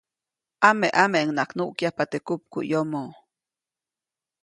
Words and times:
Ameʼameʼuŋnaʼajk 0.69 1.51
nuʼkyajpa 1.57 2.03
teʼ 2.11 2.23
kupmuʼyomo. 2.25 3.03